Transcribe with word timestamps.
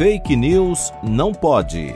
Fake 0.00 0.34
News 0.34 0.90
não 1.02 1.30
pode. 1.30 1.94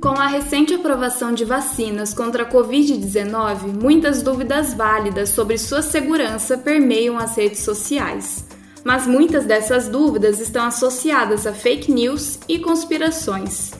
Com 0.00 0.08
a 0.08 0.26
recente 0.26 0.72
aprovação 0.72 1.34
de 1.34 1.44
vacinas 1.44 2.14
contra 2.14 2.44
a 2.44 2.50
Covid-19, 2.50 3.78
muitas 3.78 4.22
dúvidas 4.22 4.72
válidas 4.72 5.28
sobre 5.28 5.58
sua 5.58 5.82
segurança 5.82 6.56
permeiam 6.56 7.18
as 7.18 7.36
redes 7.36 7.60
sociais. 7.60 8.48
Mas 8.82 9.06
muitas 9.06 9.44
dessas 9.44 9.86
dúvidas 9.86 10.40
estão 10.40 10.64
associadas 10.64 11.46
a 11.46 11.52
fake 11.52 11.92
news 11.92 12.38
e 12.48 12.58
conspirações. 12.58 13.70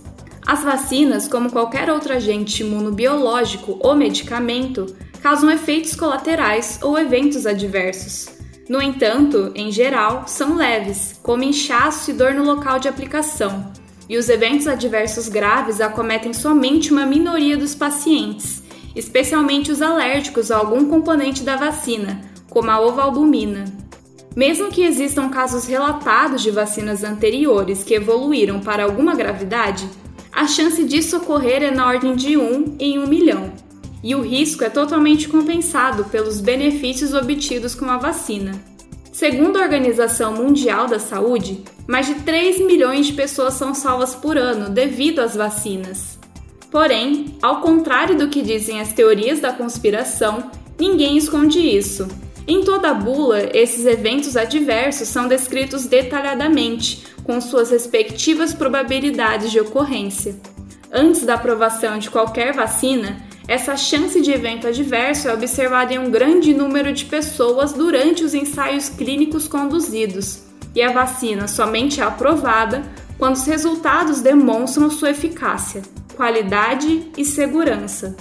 As 0.46 0.62
vacinas, 0.62 1.26
como 1.26 1.50
qualquer 1.50 1.88
outro 1.88 2.12
agente 2.12 2.62
imunobiológico 2.62 3.78
ou 3.80 3.94
medicamento, 3.94 4.84
causam 5.22 5.50
efeitos 5.50 5.94
colaterais 5.94 6.78
ou 6.82 6.98
eventos 6.98 7.46
adversos. 7.46 8.28
No 8.68 8.80
entanto, 8.80 9.50
em 9.54 9.72
geral, 9.72 10.24
são 10.26 10.56
leves, 10.56 11.18
como 11.22 11.42
inchaço 11.42 12.10
e 12.10 12.14
dor 12.14 12.34
no 12.34 12.44
local 12.44 12.78
de 12.78 12.88
aplicação, 12.88 13.72
e 14.08 14.16
os 14.16 14.28
eventos 14.28 14.66
adversos 14.66 15.28
graves 15.28 15.80
acometem 15.80 16.32
somente 16.32 16.92
uma 16.92 17.04
minoria 17.04 17.56
dos 17.56 17.74
pacientes, 17.74 18.62
especialmente 18.94 19.70
os 19.70 19.82
alérgicos 19.82 20.50
a 20.50 20.56
algum 20.56 20.88
componente 20.88 21.42
da 21.42 21.56
vacina, 21.56 22.20
como 22.48 22.70
a 22.70 22.80
ovalbumina. 22.80 23.64
Mesmo 24.36 24.68
que 24.68 24.84
existam 24.84 25.28
casos 25.28 25.66
relatados 25.66 26.42
de 26.42 26.50
vacinas 26.50 27.02
anteriores 27.02 27.82
que 27.82 27.94
evoluíram 27.94 28.60
para 28.60 28.84
alguma 28.84 29.14
gravidade, 29.14 29.88
a 30.32 30.46
chance 30.46 30.84
disso 30.84 31.16
ocorrer 31.16 31.62
é 31.62 31.70
na 31.72 31.86
ordem 31.86 32.14
de 32.14 32.36
1 32.36 32.76
em 32.78 32.98
1 33.00 33.06
milhão, 33.08 33.52
e 34.02 34.14
o 34.14 34.22
risco 34.22 34.64
é 34.64 34.70
totalmente 34.70 35.28
compensado 35.28 36.04
pelos 36.04 36.40
benefícios 36.40 37.12
obtidos 37.12 37.74
com 37.74 37.86
a 37.86 37.98
vacina. 37.98 38.52
Segundo 39.12 39.58
a 39.58 39.62
Organização 39.62 40.32
Mundial 40.32 40.86
da 40.86 40.98
Saúde, 40.98 41.62
mais 41.86 42.06
de 42.06 42.14
3 42.14 42.60
milhões 42.60 43.06
de 43.06 43.12
pessoas 43.12 43.54
são 43.54 43.74
salvas 43.74 44.14
por 44.14 44.38
ano 44.38 44.70
devido 44.70 45.18
às 45.18 45.34
vacinas. 45.34 46.18
Porém, 46.70 47.36
ao 47.42 47.60
contrário 47.60 48.16
do 48.16 48.28
que 48.28 48.40
dizem 48.40 48.80
as 48.80 48.92
teorias 48.92 49.40
da 49.40 49.52
conspiração, 49.52 50.50
ninguém 50.78 51.16
esconde 51.16 51.58
isso. 51.58 52.08
Em 52.46 52.64
toda 52.64 52.90
a 52.90 52.94
bula, 52.94 53.50
esses 53.52 53.84
eventos 53.86 54.36
adversos 54.36 55.08
são 55.08 55.28
descritos 55.28 55.86
detalhadamente, 55.86 57.04
com 57.24 57.40
suas 57.40 57.70
respectivas 57.70 58.54
probabilidades 58.54 59.50
de 59.50 59.60
ocorrência. 59.60 60.36
Antes 60.90 61.24
da 61.24 61.34
aprovação 61.34 61.98
de 61.98 62.08
qualquer 62.10 62.54
vacina, 62.54 63.22
essa 63.50 63.76
chance 63.76 64.20
de 64.20 64.30
evento 64.30 64.68
adverso 64.68 65.26
é 65.26 65.34
observada 65.34 65.92
em 65.92 65.98
um 65.98 66.08
grande 66.08 66.54
número 66.54 66.92
de 66.92 67.04
pessoas 67.04 67.72
durante 67.72 68.22
os 68.22 68.32
ensaios 68.32 68.88
clínicos 68.88 69.48
conduzidos, 69.48 70.44
e 70.72 70.80
a 70.80 70.92
vacina 70.92 71.48
somente 71.48 72.00
é 72.00 72.04
aprovada 72.04 72.84
quando 73.18 73.34
os 73.34 73.44
resultados 73.44 74.20
demonstram 74.20 74.88
sua 74.88 75.10
eficácia, 75.10 75.82
qualidade 76.14 77.10
e 77.18 77.24
segurança. 77.24 78.16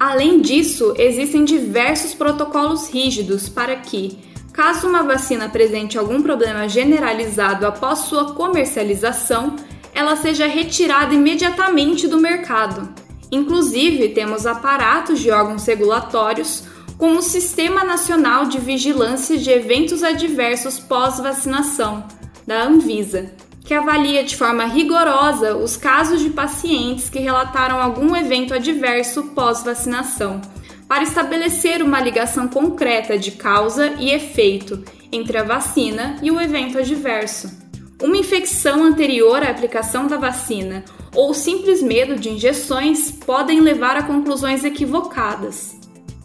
Além 0.00 0.40
disso, 0.40 0.94
existem 0.96 1.44
diversos 1.44 2.14
protocolos 2.14 2.88
rígidos 2.88 3.50
para 3.50 3.76
que, 3.76 4.20
caso 4.54 4.88
uma 4.88 5.02
vacina 5.02 5.44
apresente 5.44 5.98
algum 5.98 6.22
problema 6.22 6.66
generalizado 6.66 7.66
após 7.66 7.98
sua 7.98 8.32
comercialização, 8.32 9.54
ela 9.94 10.16
seja 10.16 10.46
retirada 10.46 11.14
imediatamente 11.14 12.08
do 12.08 12.18
mercado. 12.18 12.88
Inclusive, 13.32 14.10
temos 14.10 14.44
aparatos 14.44 15.18
de 15.18 15.30
órgãos 15.30 15.64
regulatórios, 15.64 16.64
como 16.98 17.20
o 17.20 17.22
Sistema 17.22 17.82
Nacional 17.82 18.44
de 18.44 18.58
Vigilância 18.58 19.38
de 19.38 19.50
Eventos 19.50 20.02
Adversos 20.02 20.78
Pós-Vacinação, 20.78 22.04
da 22.46 22.64
Anvisa, 22.64 23.32
que 23.64 23.72
avalia 23.72 24.22
de 24.22 24.36
forma 24.36 24.66
rigorosa 24.66 25.56
os 25.56 25.78
casos 25.78 26.20
de 26.20 26.28
pacientes 26.28 27.08
que 27.08 27.20
relataram 27.20 27.80
algum 27.80 28.14
evento 28.14 28.52
adverso 28.52 29.22
pós-vacinação, 29.34 30.42
para 30.86 31.02
estabelecer 31.02 31.82
uma 31.82 32.00
ligação 32.02 32.46
concreta 32.46 33.16
de 33.16 33.30
causa 33.30 33.94
e 33.98 34.10
efeito 34.10 34.84
entre 35.10 35.38
a 35.38 35.42
vacina 35.42 36.16
e 36.22 36.30
o 36.30 36.38
evento 36.38 36.76
adverso. 36.76 37.50
Uma 38.02 38.18
infecção 38.18 38.84
anterior 38.84 39.42
à 39.42 39.48
aplicação 39.48 40.06
da 40.06 40.18
vacina 40.18 40.84
ou 41.14 41.34
simples 41.34 41.82
medo 41.82 42.16
de 42.16 42.30
injeções 42.30 43.10
podem 43.10 43.60
levar 43.60 43.96
a 43.96 44.02
conclusões 44.02 44.64
equivocadas. 44.64 45.76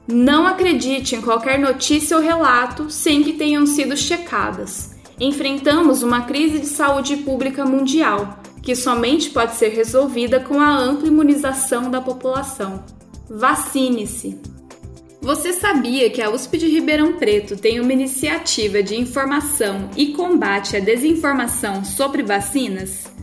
Não 0.07 0.47
acredite 0.47 1.15
em 1.15 1.21
qualquer 1.21 1.59
notícia 1.59 2.15
ou 2.15 2.23
relato 2.23 2.89
sem 2.89 3.23
que 3.23 3.33
tenham 3.33 3.65
sido 3.65 3.95
checadas 3.97 4.97
enfrentamos 5.19 6.03
uma 6.03 6.21
crise 6.21 6.59
de 6.59 6.67
saúde 6.67 7.17
pública 7.17 7.65
mundial, 7.65 8.39
que 8.61 8.75
somente 8.75 9.29
pode 9.29 9.55
ser 9.55 9.69
resolvida 9.69 10.39
com 10.39 10.59
a 10.59 10.77
ampla 10.77 11.07
imunização 11.07 11.89
da 11.89 12.01
população. 12.01 12.83
Vacine-se! 13.29 14.39
Você 15.19 15.51
sabia 15.51 16.09
que 16.09 16.21
a 16.21 16.29
USP 16.29 16.57
de 16.57 16.67
Ribeirão 16.67 17.13
Preto 17.13 17.57
tem 17.57 17.79
uma 17.79 17.91
iniciativa 17.91 18.83
de 18.83 18.95
informação 18.95 19.89
e 19.97 20.13
combate 20.13 20.77
à 20.77 20.79
desinformação 20.79 21.83
sobre 21.83 22.21
vacinas? 22.21 23.16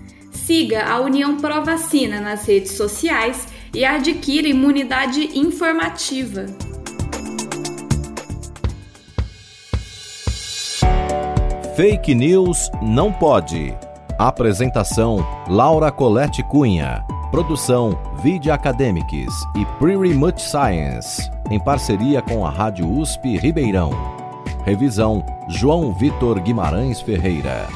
Siga 0.45 0.85
a 0.85 1.01
União 1.01 1.39
Pro 1.39 1.65
Vacina 1.65 2.21
nas 2.21 2.45
redes 2.45 2.73
sociais 2.73 3.49
e 3.73 3.83
adquira 3.83 4.47
imunidade 4.47 5.39
informativa. 5.39 6.45
Fake 11.75 12.15
News 12.15 12.71
não 12.83 13.11
pode. 13.11 13.75
Apresentação: 14.19 15.27
Laura 15.49 15.91
Colette 15.91 16.43
Cunha. 16.43 17.03
Produção: 17.31 17.99
Vide 18.23 18.51
Academics 18.51 19.33
e 19.57 19.65
Pretty 19.79 20.13
Much 20.13 20.43
Science, 20.43 21.23
em 21.51 21.59
parceria 21.59 22.21
com 22.21 22.45
a 22.45 22.51
Rádio 22.51 22.87
USP 22.87 23.39
Ribeirão. 23.39 23.93
Revisão: 24.67 25.25
João 25.49 25.95
Vitor 25.95 26.39
Guimarães 26.39 27.01
Ferreira. 27.01 27.67